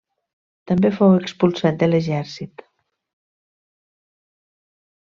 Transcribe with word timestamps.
També 0.71 0.89
fou 0.95 1.13
expulsat 1.17 1.77
de 1.83 1.91
l'Exèrcit. 1.91 2.65